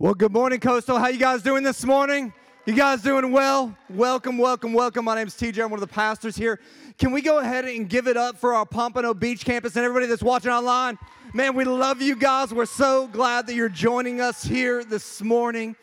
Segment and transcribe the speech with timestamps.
[0.00, 0.96] Well, good morning, Coastal.
[0.96, 2.32] How you guys doing this morning?
[2.66, 3.76] You guys doing well?
[3.90, 5.04] Welcome, welcome, welcome.
[5.04, 5.60] My name is TJ.
[5.64, 6.60] I'm one of the pastors here.
[6.98, 10.06] Can we go ahead and give it up for our Pompano Beach campus and everybody
[10.06, 11.00] that's watching online?
[11.34, 12.54] Man, we love you guys.
[12.54, 15.74] We're so glad that you're joining us here this morning.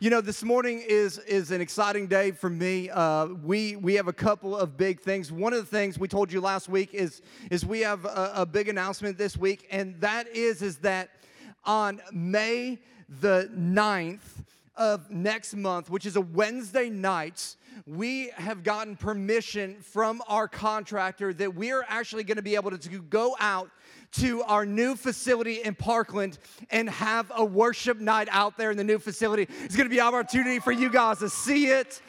[0.00, 2.90] You know, this morning is is an exciting day for me.
[2.90, 5.32] Uh, we we have a couple of big things.
[5.32, 8.44] One of the things we told you last week is is we have a, a
[8.44, 11.08] big announcement this week, and that is is that
[11.64, 12.78] on May
[13.20, 14.44] the 9th
[14.76, 17.56] of next month, which is a Wednesday night,
[17.86, 22.70] we have gotten permission from our contractor that we are actually going to be able
[22.70, 23.70] to go out
[24.12, 26.38] to our new facility in Parkland
[26.70, 29.46] and have a worship night out there in the new facility.
[29.64, 32.02] It's going to be an opportunity for you guys to see it,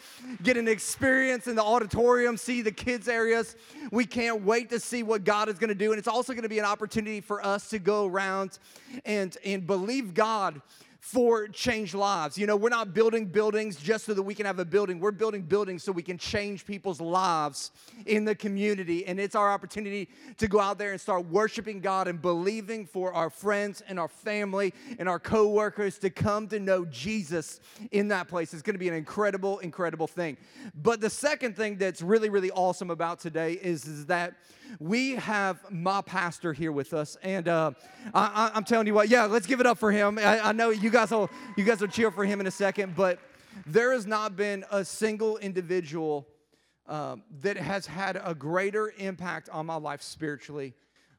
[0.44, 3.56] get an experience in the auditorium, see the kids' areas.
[3.92, 5.92] We can't wait to see what God is going to do.
[5.92, 8.59] And it's also going to be an opportunity for us to go around
[9.06, 10.62] and, and believe God
[11.04, 12.38] for changed lives.
[12.38, 15.02] You know, we're not building buildings just so that we can have a building.
[15.02, 17.72] We're building buildings so we can change people's lives
[18.06, 19.06] in the community.
[19.06, 23.14] And it's our opportunity to go out there and start worshiping God and believing for
[23.14, 27.60] our friends and our family and our coworkers to come to know Jesus
[27.92, 28.54] in that place.
[28.54, 30.38] It's going to be an incredible, incredible thing.
[30.73, 34.36] But the second thing that's really, really awesome about today is, is that
[34.80, 37.18] we have my pastor here with us.
[37.24, 37.72] And uh,
[38.14, 40.18] I, am telling you what, yeah, let's give it up for him.
[40.20, 42.96] I, I know you guys will you guys will cheer for him in a second,
[42.96, 43.20] but
[43.66, 46.28] there has not been a single individual
[46.88, 50.74] um, that has had a greater impact on my life spiritually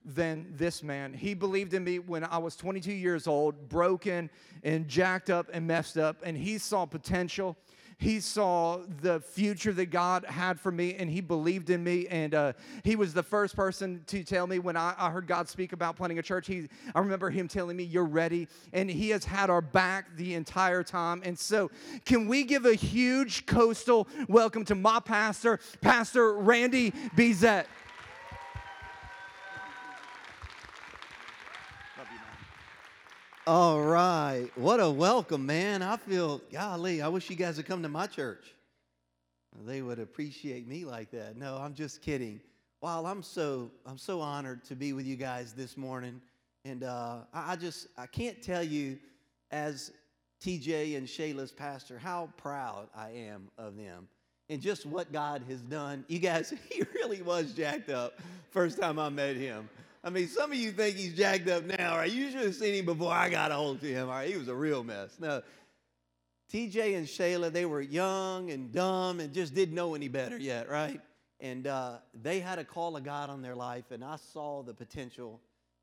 [0.04, 1.14] than this man.
[1.14, 4.28] He believed in me when I was 22 years old, broken
[4.62, 7.56] and jacked up and messed up, and he saw potential
[7.98, 12.06] he saw the future that God had for me and he believed in me.
[12.08, 15.48] And uh, he was the first person to tell me when I, I, heard God
[15.48, 16.46] speak about planting a church.
[16.46, 18.48] He, I remember him telling me, You're ready.
[18.72, 21.22] And he has had our back the entire time.
[21.24, 21.70] And so,
[22.04, 27.66] can we give a huge coastal welcome to my pastor, Pastor Randy Bezet?
[33.46, 34.48] All right.
[34.54, 35.82] What a welcome, man.
[35.82, 38.54] I feel, golly, I wish you guys would come to my church.
[39.66, 41.36] They would appreciate me like that.
[41.36, 42.40] No, I'm just kidding.
[42.80, 46.22] Wow, I'm so I'm so honored to be with you guys this morning.
[46.64, 48.98] And uh, I, I just I can't tell you
[49.50, 49.92] as
[50.42, 54.08] TJ and Shayla's pastor how proud I am of them
[54.48, 56.06] and just what God has done.
[56.08, 58.14] You guys, he really was jacked up
[58.50, 59.68] first time I met him.
[60.06, 62.12] I mean, some of you think he's jacked up now, right?
[62.12, 64.08] You should have seen him before I got a hold of him.
[64.08, 65.16] All right, he was a real mess.
[65.18, 65.40] No,
[66.52, 70.68] TJ and Shayla, they were young and dumb and just didn't know any better yet,
[70.68, 71.00] right?
[71.40, 74.74] And uh, they had a call of God on their life, and I saw the
[74.74, 75.40] potential.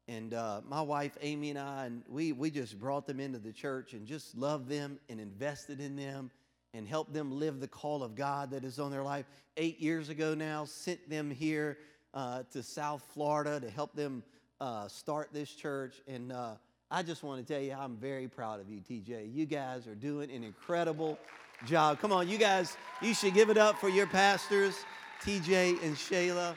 [0.07, 3.51] And uh, my wife Amy and I, and we we just brought them into the
[3.51, 6.29] church and just loved them and invested in them
[6.75, 9.25] and helped them live the call of God that is on their life.
[9.57, 11.79] Eight years ago now, sent them here
[12.13, 14.23] uh, to South Florida to help them
[14.59, 16.01] uh, start this church.
[16.07, 16.55] And uh,
[16.89, 19.33] I just want to tell you, I'm very proud of you, TJ.
[19.33, 21.17] You guys are doing an incredible
[21.65, 21.99] job.
[21.99, 24.75] Come on, you guys, you should give it up for your pastors,
[25.23, 26.55] TJ and Shayla.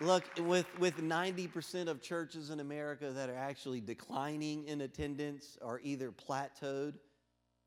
[0.00, 5.78] Look, with, with 90% of churches in America that are actually declining in attendance or
[5.84, 6.94] either plateaued,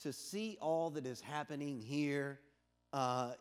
[0.01, 2.39] to see all that is happening here
[2.93, 3.31] uh,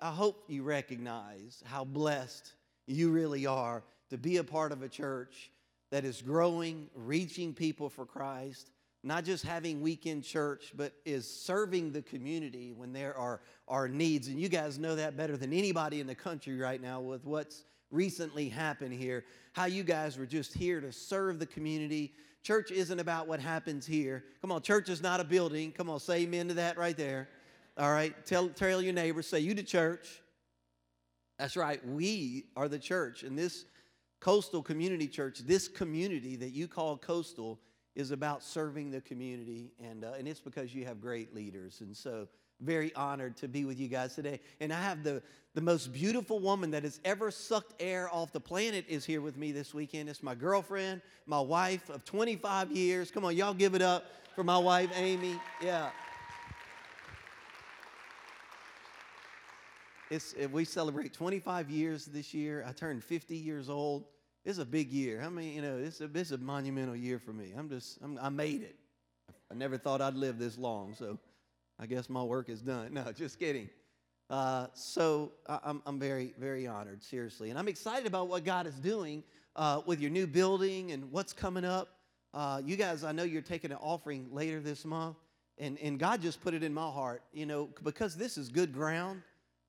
[0.00, 2.52] I hope you recognize how blessed
[2.86, 5.50] you really are to be a part of a church
[5.90, 8.70] that is growing, reaching people for Christ,
[9.04, 14.26] not just having weekend church, but is serving the community when there are, are needs.
[14.26, 17.62] And you guys know that better than anybody in the country right now with what's
[17.92, 19.24] recently happened here.
[19.52, 22.12] How you guys were just here to serve the community.
[22.42, 24.24] Church isn't about what happens here.
[24.40, 25.70] Come on, church is not a building.
[25.70, 27.28] Come on, say amen to that right there.
[27.78, 30.22] All right, tell, tell your neighbors, say, You the church.
[31.38, 33.22] That's right, we are the church.
[33.22, 33.66] And this
[34.20, 37.60] coastal community church, this community that you call coastal,
[37.94, 39.72] is about serving the community.
[39.78, 41.80] And, uh, and it's because you have great leaders.
[41.80, 42.28] And so,
[42.60, 44.40] very honored to be with you guys today.
[44.60, 45.22] And I have the,
[45.54, 49.36] the most beautiful woman that has ever sucked air off the planet is here with
[49.36, 50.08] me this weekend.
[50.08, 53.10] It's my girlfriend, my wife of 25 years.
[53.10, 55.38] Come on, y'all give it up for my wife, Amy.
[55.62, 55.90] Yeah.
[60.10, 62.64] It's, we celebrate 25 years this year.
[62.66, 64.04] I turned 50 years old.
[64.44, 65.22] It's a big year.
[65.24, 67.52] I mean, you know, it's a, it's a monumental year for me.
[67.56, 68.76] I'm just, I'm, I made it.
[69.50, 71.18] I never thought I'd live this long, so
[71.78, 72.92] I guess my work is done.
[72.92, 73.68] No, just kidding.
[74.30, 77.50] Uh, so I, I'm, I'm very, very honored, seriously.
[77.50, 79.24] And I'm excited about what God is doing
[79.56, 81.88] uh, with your new building and what's coming up.
[82.32, 85.16] Uh, you guys, I know you're taking an offering later this month,
[85.58, 88.72] and, and God just put it in my heart, you know, because this is good
[88.72, 89.22] ground.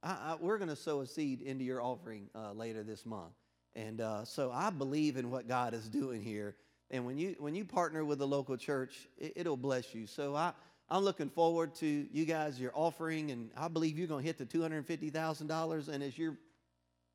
[0.07, 3.33] I, I, we're going to sow a seed into your offering uh, later this month.
[3.75, 6.55] And uh, so I believe in what God is doing here.
[6.89, 10.07] And when you, when you partner with the local church, it, will bless you.
[10.07, 10.53] So I,
[10.89, 14.37] I'm looking forward to you guys, your offering, and I believe you're going to hit
[14.37, 15.87] the $250,000.
[15.89, 16.37] And as your,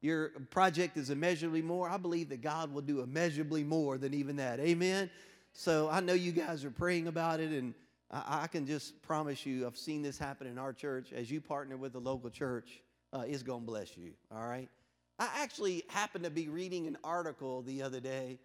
[0.02, 4.36] your project is immeasurably more, I believe that God will do immeasurably more than even
[4.36, 4.60] that.
[4.60, 5.08] Amen?
[5.54, 7.72] So I know you guys are praying about it, and
[8.12, 11.12] I, can just promise you, I've seen this happen in our church.
[11.12, 12.82] As you partner with the local church,
[13.12, 14.69] uh, it's going to bless you, all right?
[15.19, 18.38] I actually happened to be reading an article the other day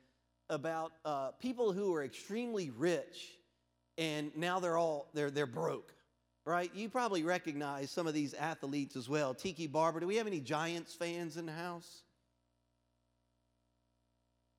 [0.50, 3.38] about uh, people who are extremely rich
[3.98, 5.94] and now they're all they're they're broke
[6.46, 10.28] right you probably recognize some of these athletes as well tiki barber do we have
[10.28, 12.04] any giants fans in the house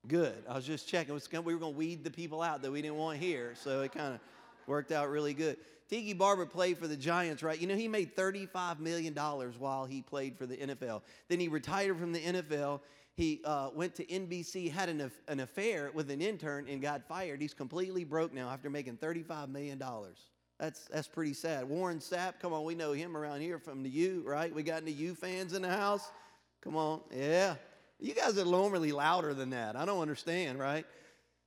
[0.07, 1.13] good i was just checking
[1.43, 3.91] we were going to weed the people out that we didn't want here so it
[3.91, 4.19] kind of
[4.69, 5.57] worked out really good
[5.89, 10.01] tiki barber played for the giants right you know he made $35 million while he
[10.01, 12.79] played for the nfl then he retired from the nfl
[13.19, 17.41] he uh, went to NBC, had an, an affair with an intern, and got fired.
[17.41, 19.77] He's completely broke now after making $35 million.
[20.57, 21.67] That's, that's pretty sad.
[21.67, 24.55] Warren Sapp, come on, we know him around here from the U, right?
[24.55, 26.09] We got any U fans in the house?
[26.61, 27.55] Come on, yeah.
[27.99, 29.75] You guys are normally louder than that.
[29.75, 30.85] I don't understand, right?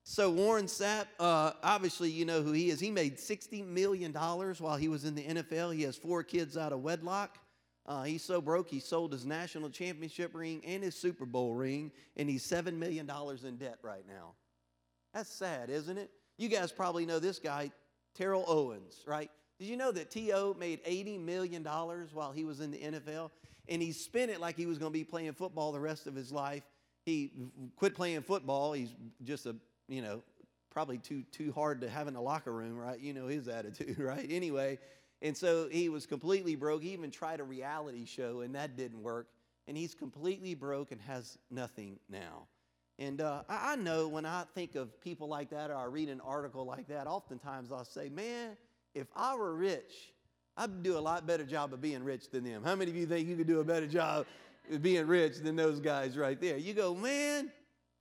[0.04, 2.80] So Warren Sapp, uh, obviously you know who he is.
[2.80, 5.74] He made $60 million while he was in the NFL.
[5.74, 7.38] He has four kids out of wedlock.
[7.84, 11.90] Uh, he's so broke, he sold his national championship ring and his Super Bowl ring,
[12.16, 13.10] and he's $7 million
[13.44, 14.34] in debt right now.
[15.12, 16.10] That's sad, isn't it?
[16.38, 17.72] You guys probably know this guy,
[18.14, 19.30] Terrell Owens, right?
[19.58, 20.54] Did you know that T.O.
[20.54, 23.30] made $80 million while he was in the NFL?
[23.68, 26.14] And he spent it like he was going to be playing football the rest of
[26.14, 26.62] his life.
[27.04, 27.32] He
[27.76, 28.72] quit playing football.
[28.72, 28.94] He's
[29.24, 29.56] just a,
[29.88, 30.22] you know,
[30.70, 32.98] probably too, too hard to have in the locker room, right?
[32.98, 34.26] You know his attitude, right?
[34.30, 34.78] Anyway,
[35.20, 36.82] and so he was completely broke.
[36.82, 39.28] He even tried a reality show, and that didn't work.
[39.68, 42.48] And he's completely broke and has nothing now.
[42.98, 46.20] And uh, I know when I think of people like that or I read an
[46.20, 48.56] article like that, oftentimes I'll say, man,
[48.94, 50.12] if I were rich,
[50.56, 52.62] I'd do a lot better job of being rich than them.
[52.62, 54.26] How many of you think you could do a better job
[54.70, 56.58] of being rich than those guys right there?
[56.58, 57.50] You go, man,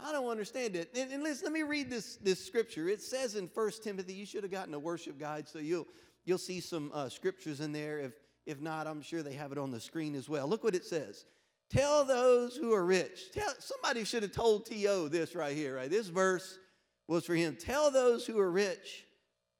[0.03, 0.89] I don't understand it.
[0.95, 2.87] And, and listen, let me read this, this scripture.
[2.87, 5.87] It says in 1 Timothy, you should have gotten a worship guide so you'll
[6.25, 7.99] You'll see some uh, scriptures in there.
[7.99, 8.13] If,
[8.45, 10.47] if not, I'm sure they have it on the screen as well.
[10.47, 11.25] Look what it says.
[11.69, 13.31] Tell those who are rich.
[13.33, 15.07] Tell, somebody should have told T.O.
[15.07, 15.89] this right here, right?
[15.89, 16.59] This verse
[17.07, 17.55] was for him.
[17.55, 19.05] Tell those who are rich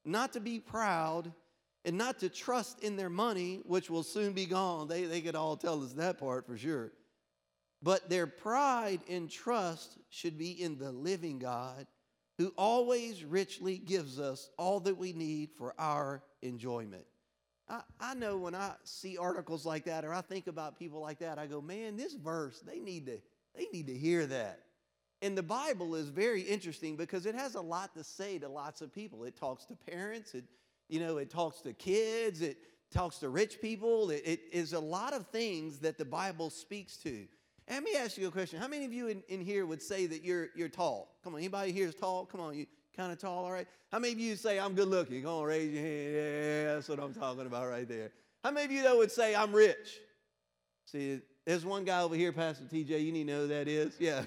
[0.03, 1.31] not to be proud
[1.83, 4.87] and not to trust in their money, which will soon be gone.
[4.87, 6.91] They, they could all tell us that part for sure.
[7.83, 11.87] But their pride and trust should be in the living God
[12.37, 17.05] who always richly gives us all that we need for our enjoyment.
[17.69, 21.19] I, I know when I see articles like that or I think about people like
[21.19, 23.19] that, I go, man, this verse, they need to,
[23.55, 24.59] they need to hear that.
[25.21, 28.81] And the Bible is very interesting because it has a lot to say to lots
[28.81, 29.23] of people.
[29.23, 30.45] It talks to parents, it,
[30.89, 32.57] you know, it talks to kids, it
[32.91, 34.09] talks to rich people.
[34.09, 37.27] It, it is a lot of things that the Bible speaks to.
[37.71, 38.59] Let me ask you a question.
[38.59, 41.15] How many of you in, in here would say that you're, you're tall?
[41.23, 42.25] Come on, anybody here is tall?
[42.25, 42.65] Come on, you
[42.97, 43.65] kind of tall, all right?
[43.93, 45.21] How many of you say I'm good looking?
[45.23, 46.13] Come on, raise your hand.
[46.13, 48.11] Yeah, that's what I'm talking about right there.
[48.43, 49.99] How many of you, though, would say I'm rich?
[50.85, 53.05] See, there's one guy over here, Pastor TJ.
[53.05, 53.93] You need to know who that is.
[53.99, 54.25] Yeah.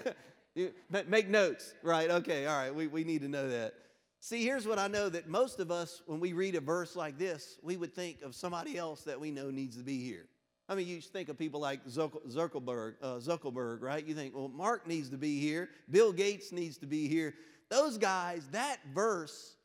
[1.06, 2.10] Make notes, right?
[2.10, 2.74] Okay, all right.
[2.74, 3.74] We, we need to know that.
[4.20, 7.18] See, here's what I know that most of us, when we read a verse like
[7.18, 10.28] this, we would think of somebody else that we know needs to be here.
[10.68, 14.04] I mean, you think of people like Zuckerberg, uh, Zuckerberg, right?
[14.04, 17.34] You think, well, Mark needs to be here, Bill Gates needs to be here.
[17.70, 19.56] Those guys, that verse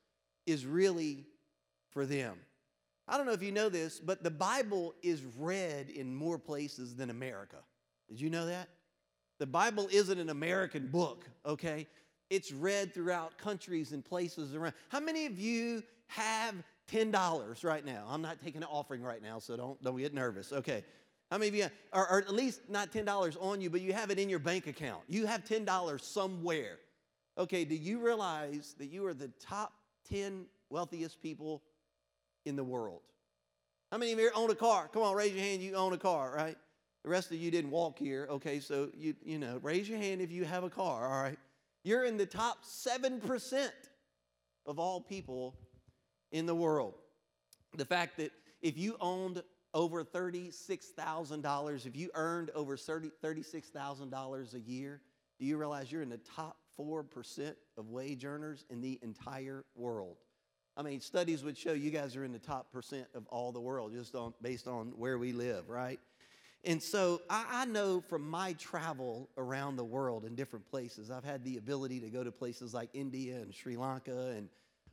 [0.45, 1.25] is really
[1.91, 2.37] for them.
[3.07, 6.95] I don't know if you know this, but the Bible is read in more places
[6.95, 7.57] than America.
[8.07, 8.69] Did you know that?
[9.39, 11.87] The Bible isn't an American book, okay?
[12.29, 14.73] It's read throughout countries and places around.
[14.89, 16.55] How many of you have
[16.91, 18.05] $10 right now.
[18.09, 20.51] I'm not taking an offering right now, so don't, don't get nervous.
[20.51, 20.83] Okay.
[21.31, 24.09] How many of you, or, or at least not $10 on you, but you have
[24.09, 25.01] it in your bank account?
[25.07, 26.79] You have $10 somewhere.
[27.37, 29.73] Okay, do you realize that you are the top
[30.11, 31.61] 10 wealthiest people
[32.45, 33.01] in the world?
[33.91, 34.89] How many of you own a car?
[34.91, 35.61] Come on, raise your hand.
[35.61, 36.57] You own a car, right?
[37.03, 38.27] The rest of you didn't walk here.
[38.29, 41.07] Okay, so you you know, raise your hand if you have a car.
[41.07, 41.39] All right,
[41.83, 43.73] you're in the top seven percent
[44.65, 45.55] of all people
[46.31, 46.95] in the world.
[47.75, 48.31] The fact that
[48.61, 49.43] if you owned
[49.73, 55.01] over $36,000, if you earned over $36,000 a year,
[55.39, 60.17] do you realize you're in the top 4% of wage earners in the entire world.
[60.77, 63.59] I mean, studies would show you guys are in the top percent of all the
[63.59, 65.99] world just on, based on where we live, right?
[66.63, 71.23] And so I, I know from my travel around the world in different places, I've
[71.23, 74.47] had the ability to go to places like India and Sri Lanka and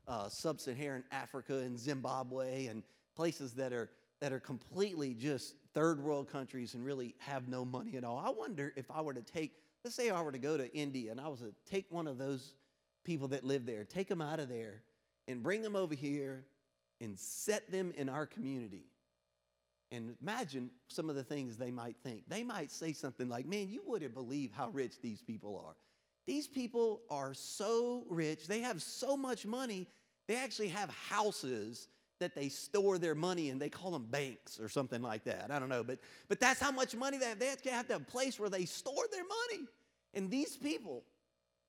[0.09, 2.83] uh, sub Saharan Africa and Zimbabwe and
[3.15, 7.97] places that are, that are completely just third world countries and really have no money
[7.97, 8.19] at all.
[8.19, 9.53] I wonder if I were to take,
[9.85, 12.19] let's say I were to go to India and I was to take one of
[12.19, 12.55] those
[13.05, 14.83] people that live there, take them out of there
[15.29, 16.45] and bring them over here
[17.01, 18.87] and set them in our community
[19.93, 22.25] and imagine some of the things they might think.
[22.29, 25.77] They might say something like, Man, you wouldn't believe how rich these people are.
[26.27, 29.87] These people are so rich, they have so much money,
[30.27, 33.59] they actually have houses that they store their money in.
[33.59, 35.51] They call them banks or something like that.
[35.51, 37.39] I don't know, but, but that's how much money they have.
[37.39, 39.69] They actually have to have a place where they store their money.
[40.15, 41.05] And these people,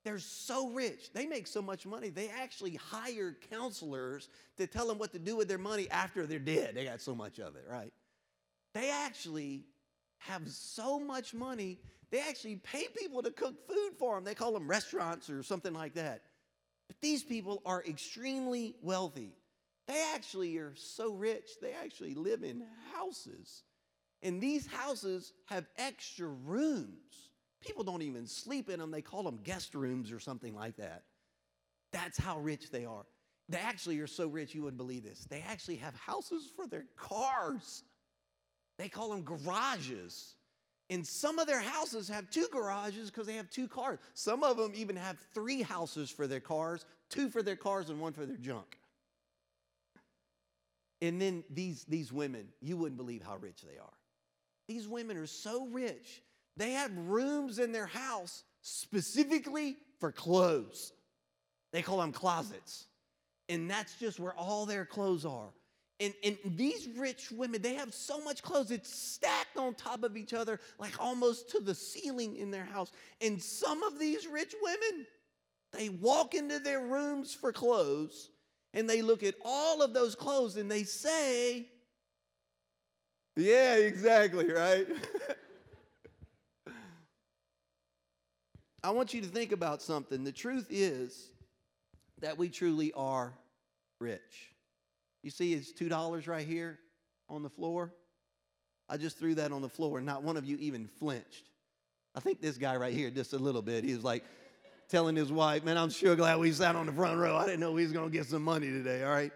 [0.06, 1.12] they're so rich.
[1.12, 2.10] They make so much money.
[2.10, 6.40] They actually hire counselors to tell them what to do with their money after they're
[6.40, 6.76] dead.
[6.76, 7.92] They got so much of it, right?
[8.74, 9.64] They actually
[10.20, 11.80] have so much money,
[12.12, 14.24] they actually pay people to cook food for them.
[14.24, 16.22] They call them restaurants or something like that.
[16.88, 19.34] But these people are extremely wealthy.
[19.88, 23.64] They actually are so rich, they actually live in houses.
[24.22, 27.30] And these houses have extra rooms.
[27.62, 31.04] People don't even sleep in them, they call them guest rooms or something like that.
[31.94, 33.06] That's how rich they are.
[33.50, 35.26] They actually are so rich, you wouldn't believe this.
[35.30, 37.84] They actually have houses for their cars.
[38.78, 40.36] They call them garages.
[40.90, 44.00] And some of their houses have two garages because they have two cars.
[44.14, 48.00] Some of them even have three houses for their cars two for their cars and
[48.00, 48.78] one for their junk.
[51.02, 53.94] And then these, these women, you wouldn't believe how rich they are.
[54.68, 56.22] These women are so rich,
[56.58, 60.92] they have rooms in their house specifically for clothes.
[61.72, 62.88] They call them closets.
[63.50, 65.54] And that's just where all their clothes are.
[66.00, 70.16] And, and these rich women, they have so much clothes, it's stacked on top of
[70.16, 72.92] each other, like almost to the ceiling in their house.
[73.20, 75.08] And some of these rich women,
[75.74, 78.30] they walk into their rooms for clothes
[78.74, 81.68] and they look at all of those clothes and they say,
[83.36, 84.88] Yeah, exactly, right?
[88.84, 90.24] I want you to think about something.
[90.24, 91.32] The truth is
[92.22, 93.34] that we truly are
[94.00, 94.52] rich.
[95.28, 96.80] You see, it's $2 right here
[97.28, 97.92] on the floor.
[98.88, 101.50] I just threw that on the floor, and not one of you even flinched.
[102.16, 104.24] I think this guy right here, just a little bit, he was like
[104.88, 107.36] telling his wife, Man, I'm sure glad we sat on the front row.
[107.36, 109.34] I didn't know we was going to get some money today, all right?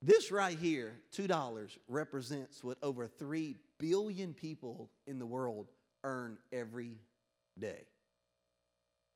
[0.00, 5.68] This right here, $2, represents what over 3 billion people in the world
[6.04, 6.96] earn every
[7.58, 7.82] day.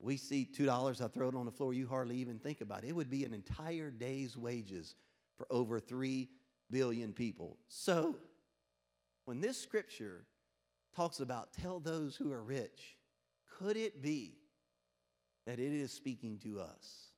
[0.02, 2.88] We see $2, I throw it on the floor, you hardly even think about it.
[2.88, 4.94] It would be an entire day's wages
[5.36, 6.28] for over 3
[6.70, 7.58] billion people.
[7.68, 8.16] So,
[9.26, 10.24] when this scripture
[10.96, 12.96] talks about tell those who are rich,
[13.58, 14.38] could it be
[15.46, 17.10] that it is speaking to us?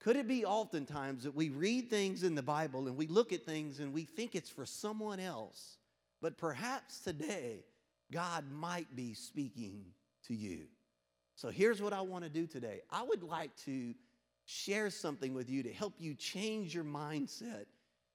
[0.00, 3.44] Could it be oftentimes that we read things in the Bible and we look at
[3.44, 5.76] things and we think it's for someone else,
[6.20, 7.64] but perhaps today
[8.10, 9.84] God might be speaking
[10.26, 10.66] to you?
[11.34, 13.94] So here's what I want to do today I would like to
[14.44, 17.66] share something with you to help you change your mindset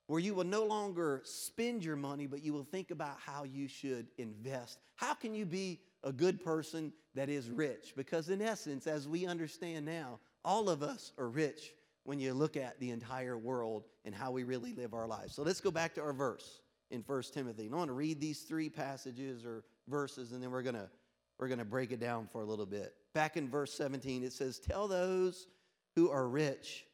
[0.07, 3.67] where you will no longer spend your money, but you will think about how you
[3.67, 4.79] should invest.
[4.95, 7.93] How can you be a good person that is rich?
[7.95, 12.55] Because, in essence, as we understand now, all of us are rich when you look
[12.55, 15.35] at the entire world and how we really live our lives.
[15.35, 17.65] So let's go back to our verse in 1 Timothy.
[17.65, 20.89] And I want to read these three passages or verses, and then we're going to
[21.37, 22.95] we're going to break it down for a little bit.
[23.17, 25.47] Back in verse 17, it says, Tell those
[25.95, 26.85] who are rich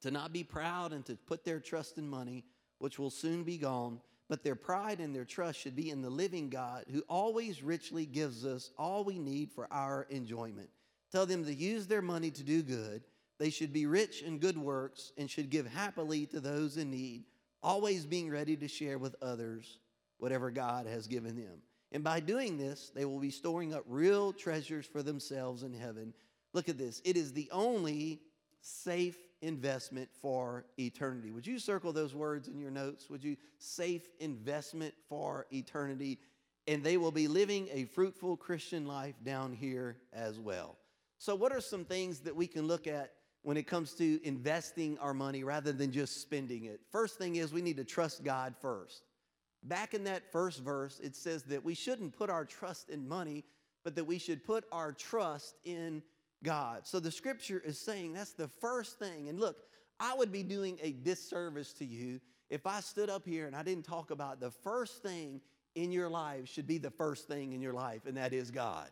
[0.00, 2.44] to not be proud and to put their trust in money,
[2.78, 6.08] which will soon be gone, but their pride and their trust should be in the
[6.08, 10.68] living God, who always richly gives us all we need for our enjoyment.
[11.10, 13.02] Tell them to use their money to do good.
[13.40, 17.24] They should be rich in good works and should give happily to those in need,
[17.60, 19.80] always being ready to share with others
[20.18, 21.60] whatever God has given them.
[21.92, 26.14] And by doing this, they will be storing up real treasures for themselves in heaven.
[26.52, 27.02] Look at this.
[27.04, 28.20] It is the only
[28.60, 31.30] safe investment for eternity.
[31.30, 33.08] Would you circle those words in your notes?
[33.10, 36.18] Would you safe investment for eternity?
[36.66, 40.76] And they will be living a fruitful Christian life down here as well.
[41.18, 44.98] So, what are some things that we can look at when it comes to investing
[44.98, 46.80] our money rather than just spending it?
[46.90, 49.02] First thing is we need to trust God first.
[49.62, 53.44] Back in that first verse, it says that we shouldn't put our trust in money
[53.84, 56.02] but that we should put our trust in
[56.42, 56.86] God.
[56.86, 59.28] So the scripture is saying that's the first thing.
[59.28, 59.56] And look,
[59.98, 63.62] I would be doing a disservice to you if I stood up here and I
[63.62, 65.40] didn't talk about the first thing
[65.74, 68.90] in your life should be the first thing in your life, and that is God.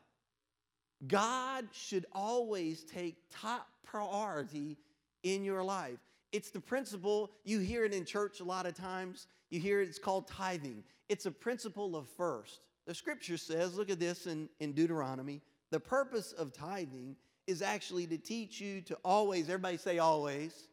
[1.06, 4.76] God should always take top priority
[5.22, 5.98] in your life.
[6.32, 9.26] It's the principle, you hear it in church a lot of times.
[9.50, 10.85] You hear it, it's called tithing.
[11.08, 12.61] It's a principle of first.
[12.87, 17.16] The scripture says, look at this in, in Deuteronomy, the purpose of tithing
[17.47, 20.68] is actually to teach you to always, everybody say always.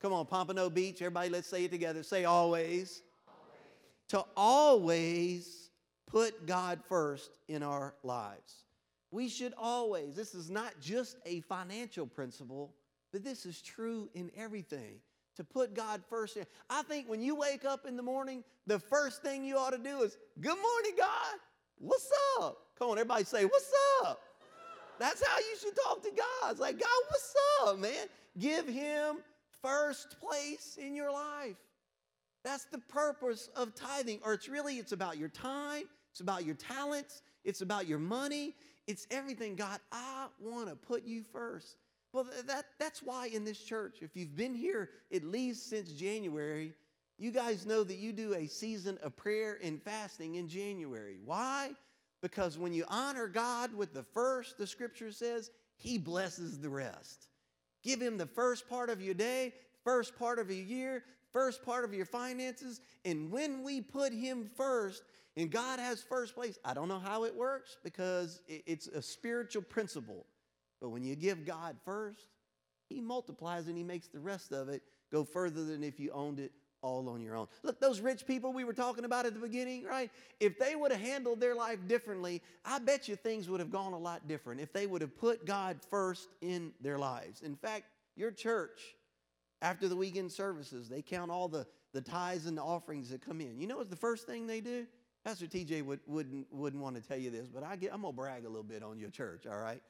[0.00, 2.02] Come on, Pompano Beach, everybody let's say it together.
[2.02, 3.02] Say always.
[3.26, 4.08] always.
[4.08, 5.70] To always
[6.06, 8.64] put God first in our lives.
[9.10, 12.74] We should always, this is not just a financial principle,
[13.14, 14.96] but this is true in everything.
[15.36, 16.36] To put God first.
[16.68, 19.78] I think when you wake up in the morning, the first thing you ought to
[19.78, 21.38] do is, Good morning, God.
[21.78, 22.58] What's up?
[22.76, 24.20] Come on, everybody say, What's up?
[24.98, 26.50] That's how you should talk to God.
[26.50, 28.06] It's like, God, what's up, man?
[28.36, 29.18] Give Him
[29.62, 31.56] first place in your life.
[32.42, 34.20] That's the purpose of tithing.
[34.24, 38.56] Or it's really, it's about your time, it's about your talents, it's about your money,
[38.88, 39.54] it's everything.
[39.54, 41.76] God, I want to put you first.
[42.14, 46.72] Well, that, that's why in this church, if you've been here at least since January,
[47.18, 51.18] you guys know that you do a season of prayer and fasting in January.
[51.24, 51.72] Why?
[52.22, 57.26] Because when you honor God with the first, the scripture says, He blesses the rest.
[57.82, 59.52] Give Him the first part of your day,
[59.82, 61.02] first part of your year,
[61.32, 62.80] first part of your finances.
[63.04, 65.02] And when we put Him first,
[65.36, 69.62] and God has first place, I don't know how it works because it's a spiritual
[69.62, 70.26] principle.
[70.80, 72.28] But when you give God first,
[72.88, 76.40] He multiplies and He makes the rest of it go further than if you owned
[76.40, 76.52] it
[76.84, 77.48] all on your own.
[77.62, 80.10] Look, those rich people we were talking about at the beginning, right?
[80.38, 83.94] If they would have handled their life differently, I bet you things would have gone
[83.94, 87.40] a lot different if they would have put God first in their lives.
[87.40, 87.84] In fact,
[88.16, 88.80] your church,
[89.62, 93.40] after the weekend services, they count all the, the tithes and the offerings that come
[93.40, 93.58] in.
[93.58, 94.86] You know what's the first thing they do?
[95.24, 98.12] Pastor TJ would, wouldn't, wouldn't want to tell you this, but I get, I'm going
[98.12, 99.80] to brag a little bit on your church, all right?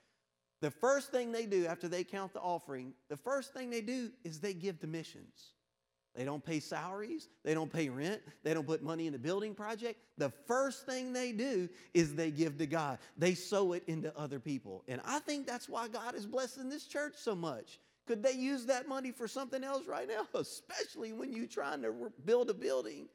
[0.64, 4.10] The first thing they do after they count the offering, the first thing they do
[4.24, 5.52] is they give to missions.
[6.14, 9.54] They don't pay salaries, they don't pay rent, they don't put money in the building
[9.54, 10.00] project.
[10.16, 12.98] The first thing they do is they give to God.
[13.18, 14.84] They sow it into other people.
[14.88, 17.78] And I think that's why God is blessing this church so much.
[18.06, 20.26] Could they use that money for something else right now?
[20.40, 21.92] Especially when you're trying to
[22.24, 23.08] build a building.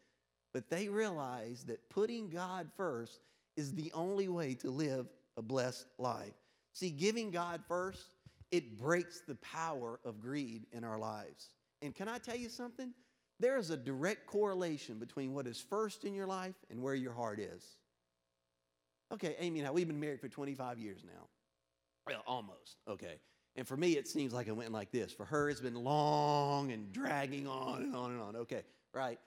[0.53, 3.21] But they realize that putting God first
[3.57, 6.35] is the only way to live a blessed life.
[6.79, 8.05] See, giving God first,
[8.51, 11.49] it breaks the power of greed in our lives.
[11.81, 12.93] And can I tell you something?
[13.37, 17.11] There is a direct correlation between what is first in your life and where your
[17.11, 17.65] heart is.
[19.11, 21.27] Okay, Amy now, we've been married for 25 years now.
[22.07, 23.19] Well, almost, okay.
[23.57, 25.11] And for me, it seems like it went like this.
[25.11, 28.35] For her, it's been long and dragging on and on and on.
[28.37, 28.63] Okay,
[28.93, 29.19] right?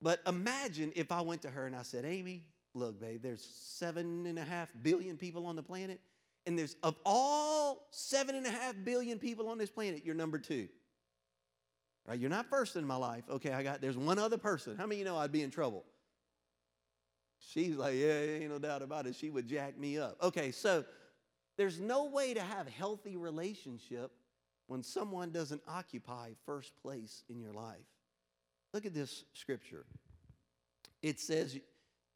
[0.00, 4.24] But imagine if I went to her and I said, Amy, look, babe, there's seven
[4.24, 6.00] and a half billion people on the planet.
[6.46, 10.38] And there's of all seven and a half billion people on this planet, you're number
[10.38, 10.68] two.
[12.06, 12.18] Right?
[12.18, 13.24] You're not first in my life.
[13.30, 14.76] Okay, I got there's one other person.
[14.76, 15.84] How many you know I'd be in trouble?
[17.38, 19.14] She's like, yeah, ain't no doubt about it.
[19.14, 20.16] She would jack me up.
[20.22, 20.84] Okay, so
[21.56, 24.10] there's no way to have healthy relationship
[24.66, 27.76] when someone doesn't occupy first place in your life.
[28.72, 29.84] Look at this scripture.
[31.02, 31.58] It says,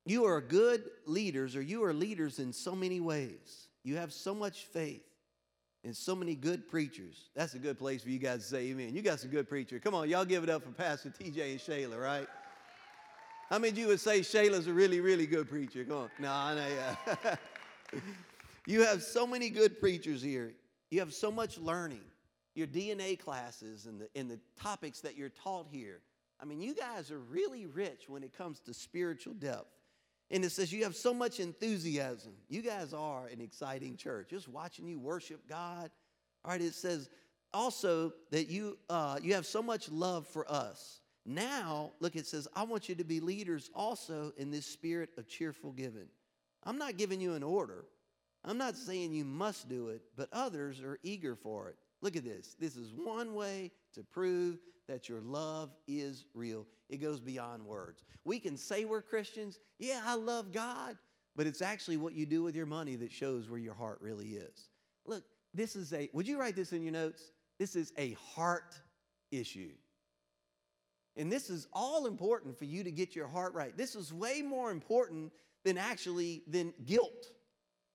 [0.06, 3.67] You are good leaders, or you are leaders in so many ways.
[3.88, 5.00] You have so much faith
[5.82, 7.30] and so many good preachers.
[7.34, 8.94] That's a good place for you guys to say amen.
[8.94, 9.80] You got some good preachers.
[9.82, 12.26] Come on, y'all give it up for Pastor TJ and Shayla, right?
[13.48, 15.84] How many of you would say Shayla's a really, really good preacher?
[15.84, 16.10] Come on.
[16.18, 17.36] No, I know, yeah.
[18.66, 20.52] you have so many good preachers here.
[20.90, 22.02] You have so much learning.
[22.54, 26.00] Your DNA classes and the, and the topics that you're taught here.
[26.38, 29.77] I mean, you guys are really rich when it comes to spiritual depth.
[30.30, 32.32] And it says you have so much enthusiasm.
[32.48, 34.28] You guys are an exciting church.
[34.30, 35.90] Just watching you worship God.
[36.44, 37.08] All right, it says
[37.52, 41.00] also that you uh, you have so much love for us.
[41.24, 45.28] Now, look, it says, I want you to be leaders also in this spirit of
[45.28, 46.08] cheerful giving.
[46.64, 47.84] I'm not giving you an order.
[48.44, 51.76] I'm not saying you must do it, but others are eager for it.
[52.00, 52.56] Look at this.
[52.58, 56.66] This is one way to prove that your love is real.
[56.88, 58.02] It goes beyond words.
[58.24, 59.58] We can say we're Christians.
[59.78, 60.96] Yeah, I love God.
[61.36, 64.30] But it's actually what you do with your money that shows where your heart really
[64.30, 64.70] is.
[65.06, 65.22] Look,
[65.54, 67.30] this is a, would you write this in your notes?
[67.58, 68.74] This is a heart
[69.30, 69.70] issue.
[71.16, 73.76] And this is all important for you to get your heart right.
[73.76, 75.32] This is way more important
[75.64, 77.26] than actually than guilt.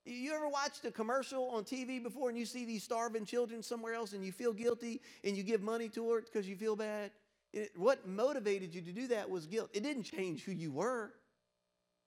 [0.06, 3.93] You ever watched a commercial on TV before and you see these starving children somewhere
[3.93, 7.12] else and you feel guilty and you give money to it because you feel bad?
[7.53, 9.69] It, what motivated you to do that was guilt.
[9.73, 11.13] It didn't change who you were.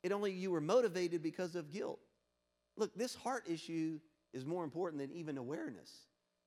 [0.03, 2.01] It only you were motivated because of guilt.
[2.77, 3.99] Look, this heart issue
[4.33, 5.91] is more important than even awareness.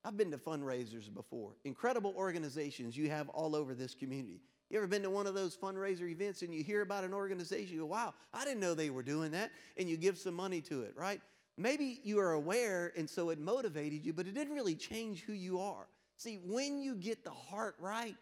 [0.04, 4.40] I've been to fundraisers before, incredible organizations you have all over this community.
[4.70, 7.74] You ever been to one of those fundraiser events and you hear about an organization,
[7.74, 10.60] you go, wow, I didn't know they were doing that, and you give some money
[10.62, 11.20] to it, right?
[11.58, 15.32] Maybe you are aware and so it motivated you, but it didn't really change who
[15.32, 15.86] you are.
[16.16, 18.14] See, when you get the heart right,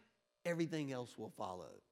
[0.49, 1.83] everything else will follow.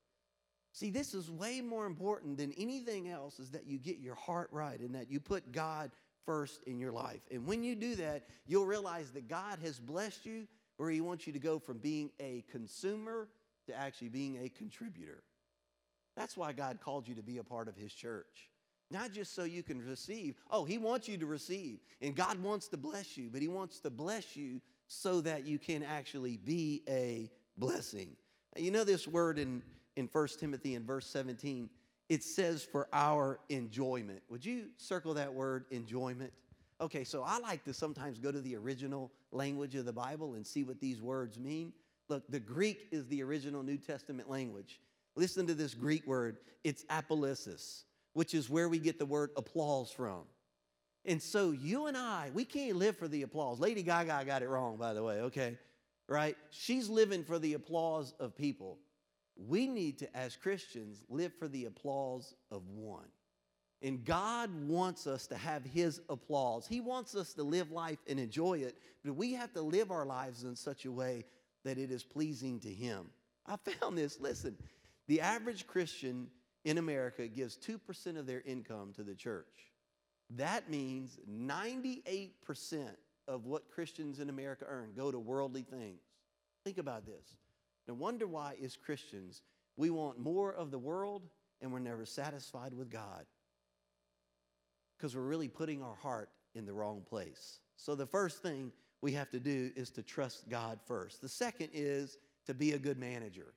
[0.73, 4.49] See, this is way more important than anything else is that you get your heart
[4.53, 5.91] right and that you put God
[6.27, 7.23] first in your life.
[7.31, 11.27] And when you do that, you'll realize that God has blessed you where He wants
[11.27, 13.29] you to go from being a consumer
[13.69, 15.23] to actually being a contributor.
[16.17, 18.51] That's why God called you to be a part of His church.
[18.91, 20.37] Not just so you can receive.
[20.51, 21.81] Oh, He wants you to receive.
[22.03, 25.59] And God wants to bless you, but He wants to bless you so that you
[25.59, 28.17] can actually be a blessing.
[28.59, 29.63] You know this word in,
[29.97, 31.69] in 1 Timothy in verse 17?
[32.09, 34.23] It says for our enjoyment.
[34.31, 36.33] Would you circle that word enjoyment?
[36.81, 40.47] Okay, so I like to sometimes go to the original language of the Bible and
[40.47, 41.73] see what these words mean.
[42.09, 44.81] Look, the Greek is the original New Testament language.
[45.17, 46.39] Listen to this Greek word.
[46.63, 50.23] It's apolausis, which is where we get the word applause from.
[51.05, 53.59] And so you and I, we can't live for the applause.
[53.59, 55.57] Lady Gaga got it wrong, by the way, okay?
[56.09, 56.37] Right?
[56.51, 58.79] She's living for the applause of people.
[59.37, 63.09] We need to, as Christians, live for the applause of one.
[63.83, 66.67] And God wants us to have His applause.
[66.67, 70.07] He wants us to live life and enjoy it, but we have to live our
[70.07, 71.25] lives in such a way
[71.65, 73.11] that it is pleasing to Him.
[73.47, 74.57] I found this, listen,
[75.09, 76.29] the average Christian
[76.65, 79.47] in America gives 2% of their income to the church.
[80.31, 82.33] That means 98%
[83.29, 86.01] of what Christians in America earn go to worldly things.
[86.65, 87.37] Think about this.
[87.89, 89.43] No wonder why, as Christians,
[89.77, 91.23] we want more of the world
[91.61, 93.25] and we're never satisfied with God
[94.97, 97.61] because we're really putting our heart in the wrong place.
[97.77, 101.21] So, the first thing we have to do is to trust God first.
[101.21, 103.53] The second is to be a good manager.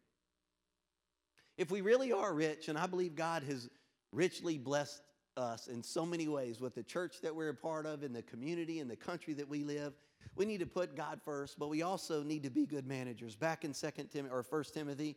[1.58, 3.69] If we really are rich, and I believe God has
[4.12, 5.01] richly blessed
[5.39, 8.21] us in so many ways with the church that we're a part of, in the
[8.21, 9.93] community, in the country that we live,
[10.36, 13.36] we need to put God first, but we also need to be good managers.
[13.36, 15.15] Back in Second Timothy or First Timothy,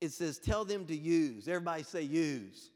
[0.00, 2.70] it says, "Tell them to use." Everybody say use.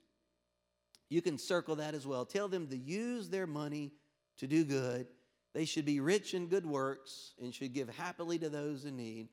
[1.09, 2.25] You can circle that as well.
[2.25, 3.93] Tell them to use their money
[4.39, 5.07] to do good.
[5.55, 9.29] They should be rich in good works and should give happily to those in need,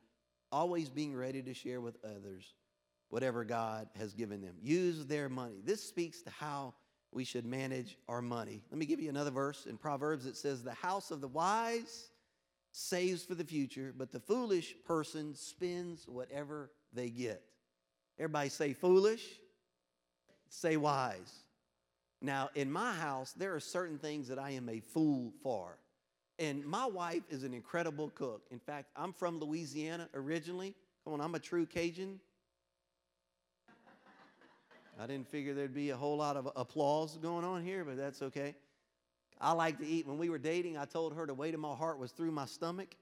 [0.52, 2.54] always being ready to share with others
[3.10, 4.56] whatever God has given them.
[4.62, 5.62] Use their money.
[5.64, 6.76] This speaks to how
[7.14, 8.62] we should manage our money.
[8.72, 10.26] Let me give you another verse in Proverbs.
[10.26, 12.10] It says, The house of the wise
[12.72, 17.44] saves for the future, but the foolish person spends whatever they get.
[18.18, 19.24] Everybody say foolish,
[20.50, 21.44] say wise.
[22.22, 25.78] Now, in my house, there are certain things that I am a fool for.
[26.40, 28.44] And my wife is an incredible cook.
[28.50, 30.74] In fact, I'm from Louisiana originally.
[31.04, 32.20] Come on, I'm a true Cajun.
[35.00, 38.22] I didn't figure there'd be a whole lot of applause going on here, but that's
[38.22, 38.56] okay.
[39.42, 40.08] I like to eat.
[40.08, 42.46] When we were dating, I told her the weight of my heart was through my
[42.46, 42.96] stomach,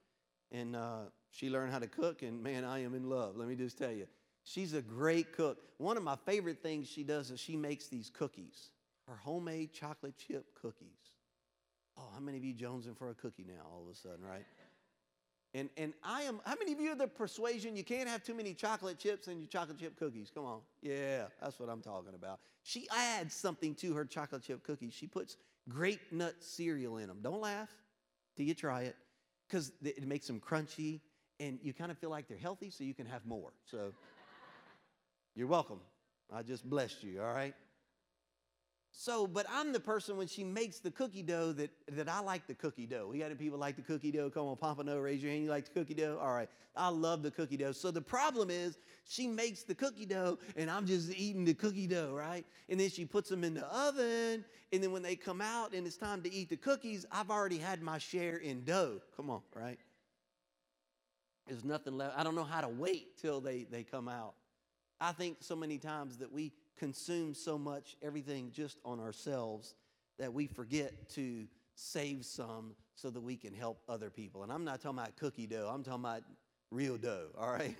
[0.51, 2.21] and uh, she learned how to cook.
[2.21, 3.35] And man, I am in love.
[3.35, 4.07] Let me just tell you,
[4.43, 5.57] she's a great cook.
[5.77, 8.71] One of my favorite things she does is she makes these cookies,
[9.07, 10.87] her homemade chocolate chip cookies.
[11.97, 13.63] Oh, how many of you jonesing for a cookie now?
[13.71, 14.45] All of a sudden, right?
[15.53, 16.39] And and I am.
[16.45, 19.39] How many of you are the persuasion you can't have too many chocolate chips in
[19.39, 20.31] your chocolate chip cookies?
[20.33, 22.39] Come on, yeah, that's what I'm talking about.
[22.63, 24.93] She adds something to her chocolate chip cookies.
[24.93, 25.35] She puts
[25.67, 27.19] grape nut cereal in them.
[27.21, 27.69] Don't laugh
[28.37, 28.95] till you try it
[29.47, 31.01] because it makes them crunchy
[31.39, 33.51] and you kind of feel like they're healthy so you can have more.
[33.65, 33.93] So
[35.35, 35.79] you're welcome.
[36.33, 37.55] I just blessed you, all right?
[38.93, 42.45] So, but I'm the person when she makes the cookie dough that, that I like
[42.45, 43.07] the cookie dough.
[43.09, 44.29] We got any people like the cookie dough?
[44.29, 45.45] Come on, Pompano, raise your hand.
[45.45, 46.19] You like the cookie dough?
[46.21, 46.49] All right.
[46.75, 47.71] I love the cookie dough.
[47.71, 51.87] So the problem is she makes the cookie dough and I'm just eating the cookie
[51.87, 52.45] dough, right?
[52.69, 54.43] And then she puts them in the oven.
[54.73, 57.57] And then when they come out and it's time to eat the cookies, I've already
[57.57, 59.01] had my share in dough.
[59.15, 59.79] Come on, right?
[61.47, 62.17] There's nothing left.
[62.17, 64.33] I don't know how to wait till they, they come out.
[64.99, 69.75] I think so many times that we consume so much everything just on ourselves
[70.19, 74.43] that we forget to save some so that we can help other people.
[74.43, 76.23] And I'm not talking about cookie dough, I'm talking about
[76.69, 77.75] real dough, all right?